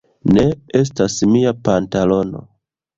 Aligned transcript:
Ne! 0.37 0.45
Estas 0.79 1.19
mia 1.37 1.55
pantalono! 1.69 2.47